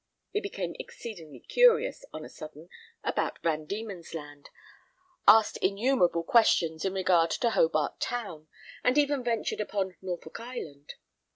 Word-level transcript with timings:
He 0.31 0.41
became 0.41 0.73
exceedingly 0.79 1.41
curious, 1.41 2.03
on 2.11 2.25
a 2.25 2.27
sudden, 2.29 2.69
about 3.03 3.37
Van 3.43 3.65
Dieman's 3.67 4.15
Land, 4.15 4.49
asked 5.27 5.57
innumerable 5.57 6.23
questions 6.23 6.83
in 6.83 6.93
regard 6.93 7.29
to 7.29 7.51
Hobart 7.51 7.99
Town, 7.99 8.47
and 8.83 8.97
even 8.97 9.23
ventured 9.23 9.59
upon 9.61 9.97
Norfolk 10.01 10.39
Island. 10.39 10.95